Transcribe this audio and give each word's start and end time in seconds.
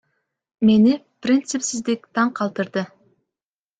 Мени 0.69 0.95
принципсиздик 1.27 2.09
таң 2.19 2.33
калтырды. 2.41 2.87